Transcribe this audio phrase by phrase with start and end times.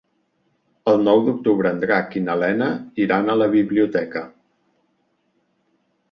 [0.91, 2.69] El nou d'octubre en Drac i na Lena
[3.03, 4.25] iran a la biblioteca.